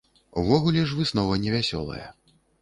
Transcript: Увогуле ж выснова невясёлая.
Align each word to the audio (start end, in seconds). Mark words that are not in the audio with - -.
Увогуле 0.43 0.85
ж 0.91 0.97
выснова 1.01 1.37
невясёлая. 1.45 2.09